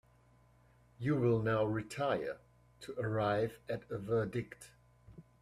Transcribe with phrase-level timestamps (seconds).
[0.97, 2.39] You will now retire
[2.79, 4.71] to arrive at a verdict.